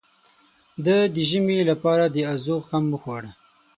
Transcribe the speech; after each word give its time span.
ده 0.85 0.97
د 1.13 1.15
ژمي 1.29 1.59
لپاره 1.69 2.05
د 2.09 2.17
ازوغ 2.33 2.61
غم 2.69 2.85
خوړ. 3.01 3.23